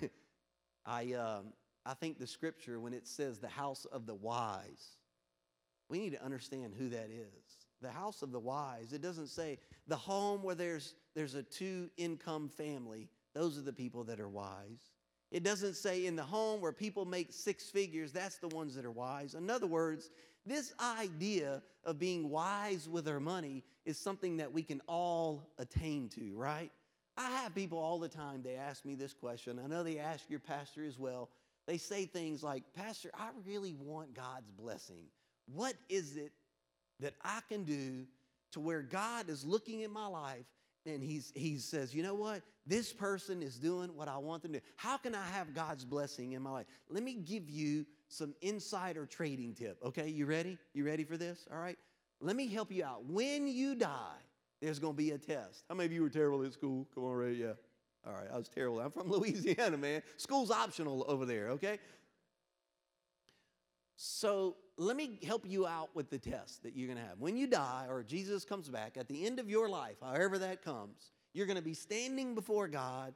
[0.86, 1.54] I, um,
[1.86, 4.98] I think the scripture, when it says the house of the wise,
[5.90, 7.66] we need to understand who that is.
[7.82, 8.94] the house of the wise.
[8.94, 13.10] It doesn't say the home where there's, there's a two income family.
[13.34, 14.92] Those are the people that are wise.
[15.32, 18.86] It doesn't say in the home where people make six figures, that's the ones that
[18.86, 19.34] are wise.
[19.34, 20.10] In other words,
[20.46, 26.10] this idea of being wise with our money is something that we can all attain
[26.10, 26.72] to, right?
[27.18, 29.60] I have people all the time, they ask me this question.
[29.64, 31.30] I know they ask your pastor as well.
[31.68, 35.06] They say things like, Pastor, I really want God's blessing.
[35.54, 36.32] What is it
[37.00, 38.06] that I can do
[38.52, 40.46] to where God is looking at my life
[40.86, 42.42] and he's, he says, you know what?
[42.66, 44.66] This person is doing what I want them to do.
[44.78, 46.66] How can I have God's blessing in my life?
[46.90, 49.78] Let me give you some insider trading tip.
[49.84, 50.58] Okay, you ready?
[50.74, 51.48] You ready for this?
[51.52, 51.78] All right.
[52.20, 53.06] Let me help you out.
[53.06, 54.20] When you die,
[54.62, 55.64] there's going to be a test.
[55.70, 56.88] How many of you were terrible at school?
[56.94, 57.36] Come on, ready?
[57.38, 57.54] Yeah.
[58.06, 58.80] All right, I was terrible.
[58.80, 60.02] I'm from Louisiana, man.
[60.18, 61.80] School's optional over there, okay?
[63.96, 67.20] So let me help you out with the test that you're going to have.
[67.20, 70.64] When you die or Jesus comes back at the end of your life, however that
[70.64, 73.14] comes, you're going to be standing before God.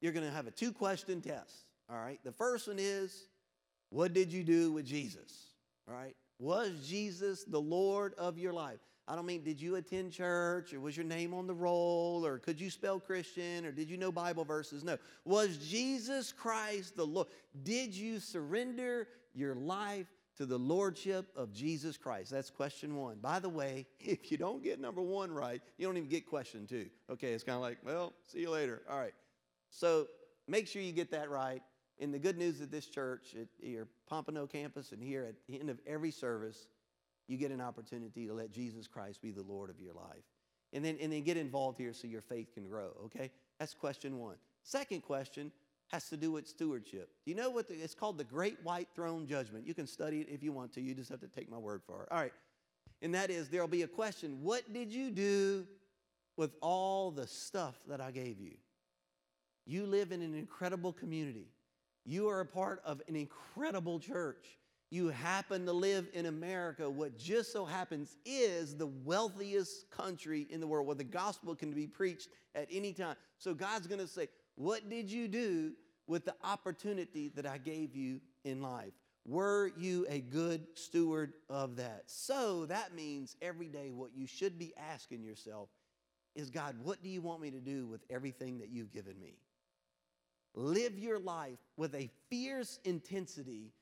[0.00, 1.66] You're going to have a two question test.
[1.90, 2.18] All right.
[2.24, 3.28] The first one is,
[3.90, 5.48] what did you do with Jesus?
[5.88, 6.16] All right.
[6.38, 8.80] Was Jesus the Lord of your life?
[9.06, 12.38] I don't mean, did you attend church or was your name on the roll or
[12.38, 14.82] could you spell Christian or did you know Bible verses?
[14.82, 14.96] No.
[15.24, 17.26] Was Jesus Christ the Lord?
[17.64, 22.30] Did you surrender your life to the lordship of Jesus Christ?
[22.30, 23.18] That's question one.
[23.18, 26.66] By the way, if you don't get number one right, you don't even get question
[26.66, 26.86] two.
[27.10, 28.82] Okay, it's kind of like, well, see you later.
[28.88, 29.14] All right.
[29.70, 30.06] So
[30.48, 31.62] make sure you get that right.
[31.98, 35.60] And the good news at this church, at your Pompano campus, and here at the
[35.60, 36.66] end of every service,
[37.28, 40.24] you get an opportunity to let Jesus Christ be the Lord of your life.
[40.72, 43.30] And then, and then get involved here so your faith can grow, okay?
[43.58, 44.36] That's question one.
[44.62, 45.52] Second question
[45.92, 47.10] has to do with stewardship.
[47.24, 48.16] Do you know what the, it's called?
[48.16, 49.66] The Great White Throne Judgment.
[49.66, 50.80] You can study it if you want to.
[50.80, 52.08] You just have to take my word for it.
[52.10, 52.32] All right.
[53.02, 55.66] And that is there'll be a question What did you do
[56.36, 58.54] with all the stuff that I gave you?
[59.66, 61.48] You live in an incredible community.
[62.04, 64.58] You are a part of an incredible church.
[64.90, 70.60] You happen to live in America, what just so happens is the wealthiest country in
[70.60, 73.16] the world where the gospel can be preached at any time.
[73.38, 75.72] So God's gonna say, What did you do
[76.06, 78.92] with the opportunity that I gave you in life?
[79.24, 82.04] Were you a good steward of that?
[82.06, 85.68] So that means every day what you should be asking yourself
[86.34, 89.36] is God, what do you want me to do with everything that you've given me?
[90.54, 93.72] Live your life with a fierce intensity.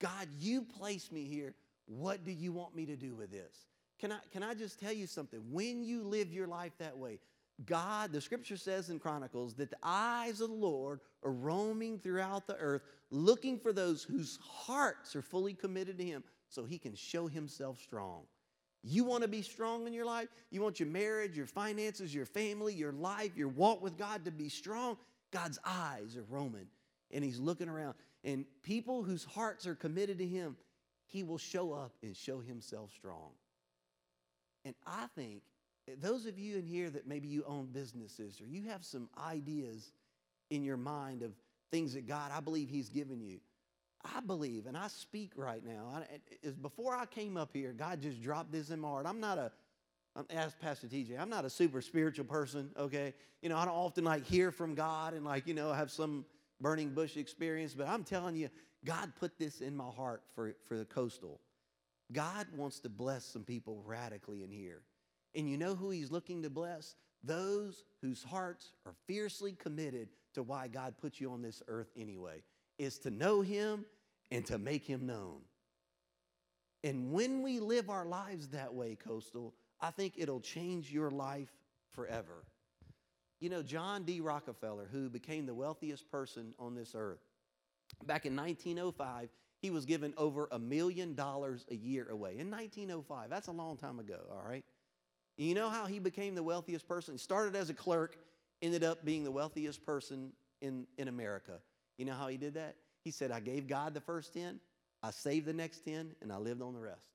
[0.00, 1.54] God, you placed me here.
[1.86, 3.66] What do you want me to do with this?
[3.98, 5.40] Can I, can I just tell you something?
[5.50, 7.20] When you live your life that way,
[7.66, 12.46] God, the scripture says in Chronicles that the eyes of the Lord are roaming throughout
[12.46, 16.94] the earth, looking for those whose hearts are fully committed to Him so He can
[16.94, 18.22] show Himself strong.
[18.82, 20.28] You want to be strong in your life?
[20.50, 24.30] You want your marriage, your finances, your family, your life, your walk with God to
[24.30, 24.96] be strong?
[25.30, 26.66] God's eyes are roaming
[27.10, 27.94] and He's looking around.
[28.24, 30.56] And people whose hearts are committed to Him,
[31.06, 33.30] He will show up and show Himself strong.
[34.64, 35.42] And I think
[36.00, 39.92] those of you in here that maybe you own businesses or you have some ideas
[40.50, 41.32] in your mind of
[41.70, 43.40] things that God, I believe He's given you.
[44.04, 45.92] I believe, and I speak right now.
[45.94, 46.04] I,
[46.42, 49.04] is before I came up here, God just dropped this in my heart.
[49.06, 49.52] I'm not a,
[50.16, 51.20] I'm, ask Pastor TJ.
[51.20, 52.70] I'm not a super spiritual person.
[52.78, 55.90] Okay, you know, I don't often like hear from God and like you know have
[55.90, 56.24] some
[56.62, 58.48] burning bush experience, but I'm telling you,
[58.86, 61.38] God put this in my heart for for the coastal.
[62.10, 64.80] God wants to bless some people radically in here.
[65.34, 66.96] And you know who he's looking to bless?
[67.22, 72.42] Those whose hearts are fiercely committed to why God put you on this earth anyway,
[72.78, 73.84] is to know him
[74.30, 75.40] and to make him known.
[76.82, 81.50] And when we live our lives that way, Coastal, I think it'll change your life
[81.92, 82.44] forever.
[83.40, 84.20] You know, John D.
[84.20, 87.20] Rockefeller, who became the wealthiest person on this earth,
[88.06, 92.38] back in 1905, he was given over a million dollars a year away.
[92.38, 94.64] In 1905, that's a long time ago, all right?
[95.36, 97.14] You know how he became the wealthiest person?
[97.14, 98.16] He started as a clerk,
[98.60, 101.60] ended up being the wealthiest person in, in America.
[101.96, 102.76] You know how he did that?
[103.04, 104.60] He said, I gave God the first 10,
[105.02, 107.06] I saved the next 10, and I lived on the rest.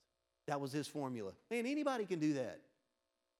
[0.47, 1.32] That was his formula.
[1.51, 2.62] Man, anybody can do that.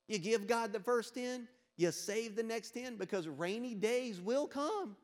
[0.08, 4.48] You give God the first 10, you save the next 10 because rainy days will
[4.48, 4.96] come.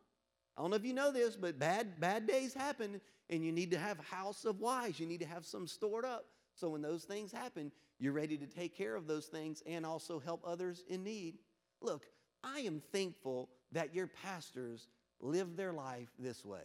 [0.57, 3.71] I don't know if you know this, but bad, bad days happen, and you need
[3.71, 4.99] to have a house of wise.
[4.99, 6.25] You need to have some stored up.
[6.61, 10.19] So when those things happen, you're ready to take care of those things and also
[10.19, 11.39] help others in need.
[11.81, 12.05] Look,
[12.43, 14.87] I am thankful that your pastors
[15.19, 16.61] live their life this way.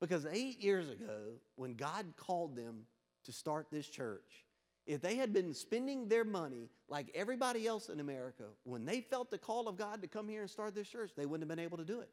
[0.00, 2.86] Because eight years ago, when God called them
[3.24, 4.46] to start this church,
[4.86, 9.30] if they had been spending their money like everybody else in America, when they felt
[9.30, 11.62] the call of God to come here and start this church, they wouldn't have been
[11.62, 12.08] able to do it.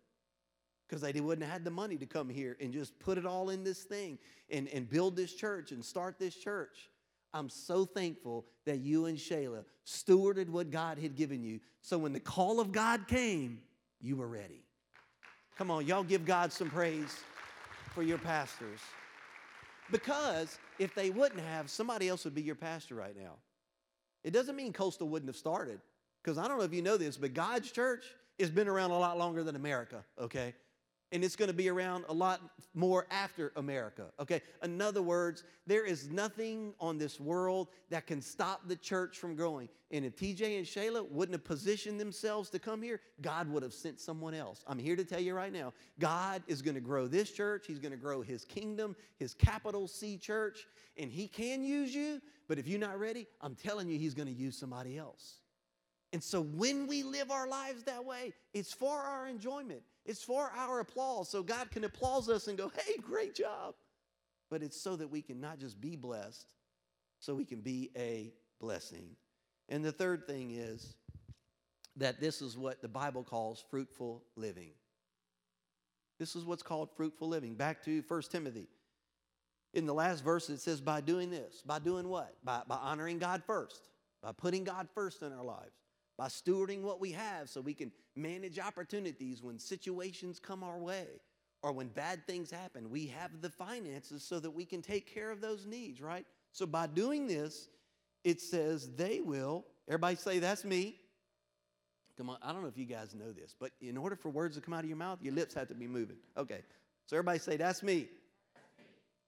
[0.90, 3.50] Because they wouldn't have had the money to come here and just put it all
[3.50, 6.90] in this thing and, and build this church and start this church.
[7.34, 11.60] I'm so thankful that you and Shayla stewarded what God had given you.
[11.82, 13.60] So when the call of God came,
[14.00, 14.64] you were ready.
[15.58, 17.16] Come on, y'all give God some praise
[17.94, 18.80] for your pastors.
[19.92, 23.34] Because if they wouldn't have, somebody else would be your pastor right now.
[24.24, 25.80] It doesn't mean Coastal wouldn't have started.
[26.22, 28.04] Because I don't know if you know this, but God's church
[28.40, 30.54] has been around a lot longer than America, okay?
[31.12, 32.42] And it's going to be around a lot
[32.74, 34.08] more after America.
[34.20, 34.42] Okay?
[34.62, 39.36] In other words, there is nothing on this world that can stop the church from
[39.36, 39.70] growing.
[39.92, 43.74] And if TJ and Shayla wouldn't have positioned themselves to come here, God would have
[43.74, 44.64] sent someone else.
[44.68, 47.80] I'm here to tell you right now God is going to grow this church, He's
[47.80, 50.68] going to grow His kingdom, His capital C church,
[50.98, 52.22] and He can use you.
[52.50, 55.36] But if you're not ready, I'm telling you, He's going to use somebody else.
[56.14, 59.82] And so when we live our lives that way, it's for our enjoyment.
[60.08, 61.30] It's for our applause.
[61.30, 63.76] So God can applaud us and go, hey, great job.
[64.50, 66.48] But it's so that we can not just be blessed,
[67.20, 69.10] so we can be a blessing.
[69.68, 70.96] And the third thing is
[71.98, 74.72] that this is what the Bible calls fruitful living.
[76.20, 77.56] This is what's called fruitful living.
[77.56, 78.70] Back to 1 Timothy.
[79.74, 81.62] In the last verse, it says, by doing this.
[81.66, 82.34] By doing what?
[82.46, 83.90] By, by honoring God first,
[84.24, 85.76] by putting God first in our lives
[86.18, 91.06] by stewarding what we have so we can manage opportunities when situations come our way
[91.62, 92.90] or when bad things happen.
[92.90, 96.26] We have the finances so that we can take care of those needs, right?
[96.52, 97.70] So by doing this,
[98.24, 100.96] it says they will, everybody say, that's me.
[102.18, 104.56] Come on, I don't know if you guys know this, but in order for words
[104.56, 106.18] to come out of your mouth, your lips have to be moving.
[106.36, 106.62] Okay,
[107.06, 108.08] so everybody say, that's me.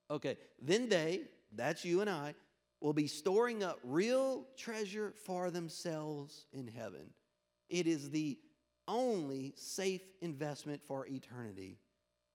[0.10, 1.22] Okay, then they,
[1.56, 2.34] that's you and I,
[2.82, 7.10] will be storing up real treasure for themselves in heaven.
[7.70, 8.38] It is the
[8.88, 11.78] only safe investment for eternity,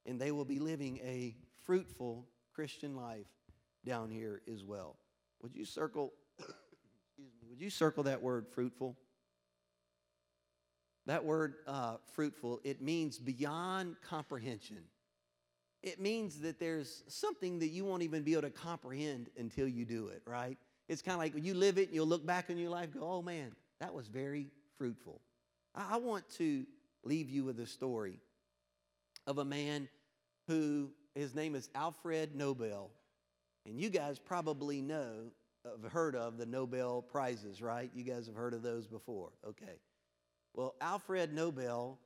[0.06, 3.26] and they will be living a fruitful Christian life
[3.84, 4.96] down here as well.
[5.42, 8.96] Would you circle excuse me, would you circle that word fruitful?
[11.06, 14.84] That word uh, fruitful, it means beyond comprehension
[15.84, 19.84] it means that there's something that you won't even be able to comprehend until you
[19.84, 20.56] do it, right?
[20.88, 23.20] It's kind of like you live it, you'll look back on your life go, oh
[23.20, 24.46] man, that was very
[24.78, 25.20] fruitful.
[25.74, 26.64] I, I want to
[27.04, 28.18] leave you with a story
[29.26, 29.86] of a man
[30.48, 32.90] who, his name is Alfred Nobel.
[33.66, 35.32] And you guys probably know,
[35.64, 37.90] have heard of the Nobel Prizes, right?
[37.94, 39.32] You guys have heard of those before.
[39.46, 39.80] Okay.
[40.54, 41.98] Well, Alfred Nobel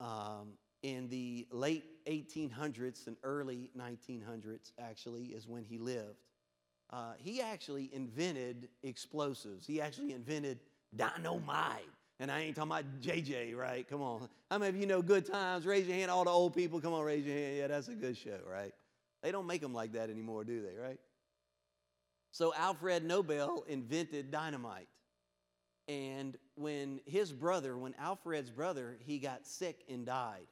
[0.00, 6.18] um, in the late 1800s and early 1900s, actually, is when he lived.
[6.90, 9.66] Uh, he actually invented explosives.
[9.66, 10.60] He actually invented
[10.94, 11.88] dynamite.
[12.20, 13.86] And I ain't talking about JJ, right?
[13.88, 14.28] Come on.
[14.50, 15.66] How many of you know good times?
[15.66, 16.10] Raise your hand.
[16.10, 17.56] All the old people, come on, raise your hand.
[17.56, 18.72] Yeah, that's a good show, right?
[19.22, 20.98] They don't make them like that anymore, do they, right?
[22.30, 24.88] So Alfred Nobel invented dynamite.
[25.88, 30.46] And when his brother, when Alfred's brother, he got sick and died.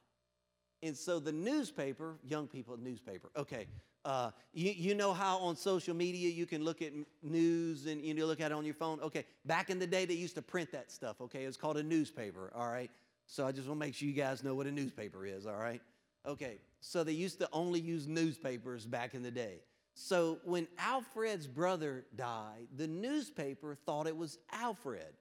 [0.85, 3.67] And so the newspaper, young people, newspaper, okay.
[4.05, 6.93] Uh, you, you know how on social media you can look at
[7.23, 9.01] news and you know, look at it on your phone?
[9.01, 11.45] Okay, back in the day they used to print that stuff, okay?
[11.45, 12.91] It was called a newspaper, all right?
[13.27, 15.57] So I just want to make sure you guys know what a newspaper is, all
[15.57, 15.81] right?
[16.27, 19.61] Okay, so they used to only use newspapers back in the day.
[19.95, 25.15] So when Alfred's brother died, the newspaper thought it was Alfred.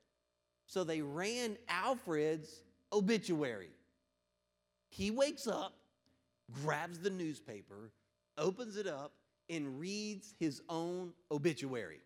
[0.67, 3.69] So they ran Alfred's obituary.
[4.95, 5.73] He wakes up,
[6.63, 7.89] grabs the newspaper,
[8.37, 9.13] opens it up,
[9.49, 12.01] and reads his own obituary.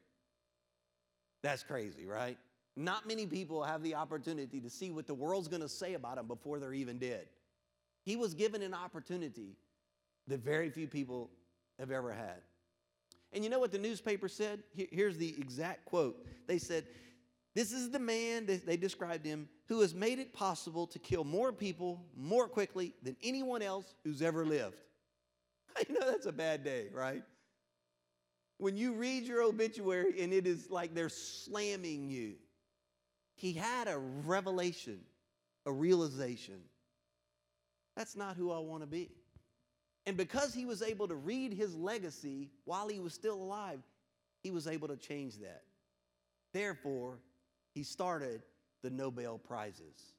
[1.44, 2.38] That's crazy, right?
[2.78, 6.28] Not many people have the opportunity to see what the world's gonna say about them
[6.28, 7.28] before they're even dead.
[8.06, 9.58] He was given an opportunity
[10.28, 11.30] that very few people
[11.80, 12.42] have ever had.
[13.34, 14.64] And you know what the newspaper said?
[14.74, 16.26] Here's the exact quote.
[16.48, 16.86] They said,
[17.58, 21.52] This is the man, they described him, who has made it possible to kill more
[21.52, 24.78] people more quickly than anyone else who's ever lived.
[25.90, 27.24] You know, that's a bad day, right?
[28.60, 32.36] When you read your obituary and it is like they're slamming you,
[33.34, 35.00] he had a revelation,
[35.66, 36.60] a realization.
[37.96, 39.10] That's not who I want to be.
[40.06, 43.80] And because he was able to read his legacy while he was still alive,
[44.44, 45.64] he was able to change that.
[46.54, 47.20] Therefore,
[47.78, 48.42] he started
[48.82, 50.14] the Nobel Prizes.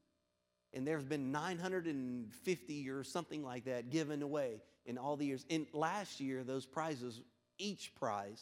[0.72, 5.44] And there's been 950 or something like that given away in all the years.
[5.48, 7.20] In last year, those prizes,
[7.58, 8.40] each prize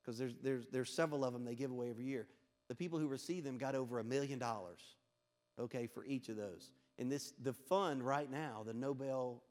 [0.00, 2.26] because there's, there's, there's several of them they give away every year.
[2.68, 4.80] The people who receive them got over a million dollars,
[5.60, 6.70] okay, for each of those.
[6.98, 9.42] And this, the fund right now, the Nobel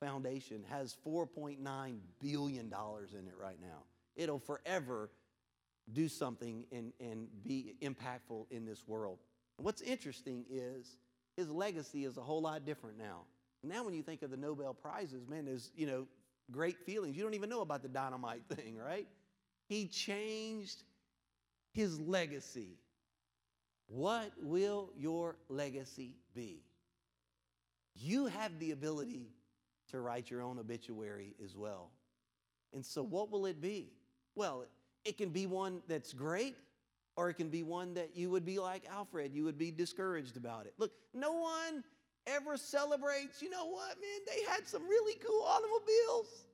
[0.00, 1.58] Foundation, has $4.9
[2.18, 3.82] billion in it right now.
[4.16, 5.10] It'll forever
[5.92, 9.18] do something and, and be impactful in this world.
[9.56, 10.96] What's interesting is
[11.36, 13.22] his legacy is a whole lot different now.
[13.62, 16.06] Now, when you think of the Nobel Prizes, man, there's, you know,
[16.50, 17.16] great feelings.
[17.16, 19.06] You don't even know about the dynamite thing, right?
[19.68, 20.82] He changed
[21.72, 22.78] his legacy.
[23.86, 26.62] What will your legacy be?
[27.94, 29.28] You have the ability
[29.90, 31.90] to write your own obituary as well.
[32.72, 33.92] And so, what will it be?
[34.34, 34.64] Well,
[35.04, 36.56] it can be one that's great,
[37.16, 40.36] or it can be one that you would be like Alfred, you would be discouraged
[40.36, 40.74] about it.
[40.78, 41.84] Look, no one
[42.26, 46.46] ever celebrates, you know what, man, they had some really cool automobiles.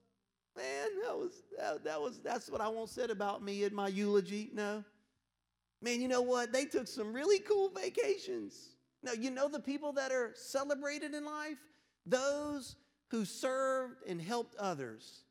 [0.57, 3.87] Man, that was that, that was that's what I won't said about me in my
[3.87, 4.51] eulogy.
[4.53, 4.83] No.
[5.81, 6.53] Man, you know what?
[6.53, 8.71] They took some really cool vacations.
[9.03, 11.57] Now, you know the people that are celebrated in life?
[12.05, 12.77] Those
[13.09, 15.23] who served and helped others,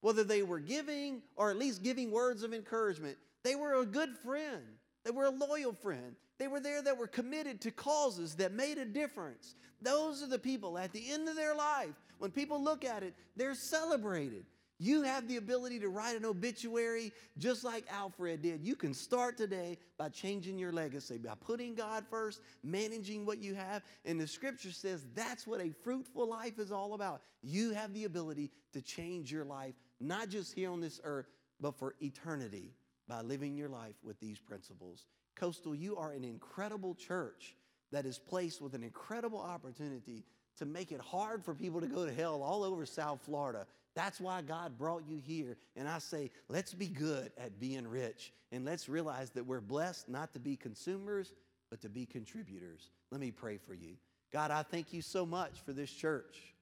[0.00, 3.16] whether they were giving or at least giving words of encouragement.
[3.42, 4.62] They were a good friend,
[5.04, 6.16] they were a loyal friend.
[6.38, 9.56] They were there that were committed to causes that made a difference.
[9.82, 13.14] Those are the people at the end of their life, when people look at it,
[13.36, 14.44] they're celebrated.
[14.78, 18.62] You have the ability to write an obituary just like Alfred did.
[18.62, 23.54] You can start today by changing your legacy, by putting God first, managing what you
[23.54, 23.82] have.
[24.06, 27.20] And the scripture says that's what a fruitful life is all about.
[27.42, 31.26] You have the ability to change your life, not just here on this earth,
[31.60, 32.72] but for eternity
[33.08, 35.06] by living your life with these principles.
[35.36, 37.56] Coastal, you are an incredible church
[37.92, 40.24] that is placed with an incredible opportunity
[40.58, 43.66] to make it hard for people to go to hell all over South Florida.
[43.94, 45.56] That's why God brought you here.
[45.76, 48.32] And I say, let's be good at being rich.
[48.52, 51.32] And let's realize that we're blessed not to be consumers,
[51.70, 52.90] but to be contributors.
[53.10, 53.96] Let me pray for you.
[54.32, 56.54] God, I thank you so much for this church.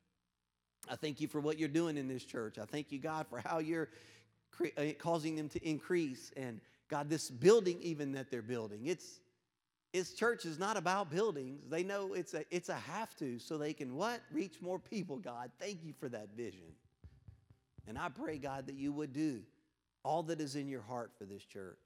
[0.91, 2.59] I thank you for what you're doing in this church.
[2.59, 3.89] I thank you, God, for how you're
[4.51, 6.33] cre- uh, causing them to increase.
[6.37, 9.21] And God, this building, even that they're building, it's
[9.95, 11.63] it's church is not about buildings.
[11.69, 15.17] They know it's a it's a have to, so they can what reach more people.
[15.17, 16.69] God, thank you for that vision.
[17.87, 19.41] And I pray, God, that you would do
[20.05, 21.79] all that is in your heart for this church.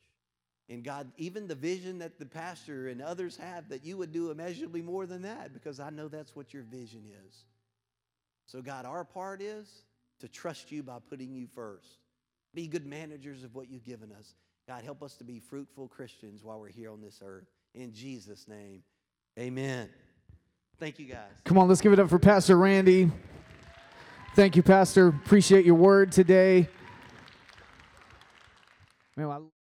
[0.68, 4.30] And God, even the vision that the pastor and others have, that you would do
[4.30, 7.44] immeasurably more than that, because I know that's what your vision is.
[8.46, 9.84] So, God, our part is
[10.20, 11.98] to trust you by putting you first.
[12.54, 14.34] Be good managers of what you've given us.
[14.68, 17.46] God, help us to be fruitful Christians while we're here on this earth.
[17.74, 18.82] In Jesus' name,
[19.38, 19.88] amen.
[20.78, 21.30] Thank you, guys.
[21.44, 23.10] Come on, let's give it up for Pastor Randy.
[24.34, 25.08] Thank you, Pastor.
[25.08, 26.68] Appreciate your word today.
[29.16, 29.61] Man, I-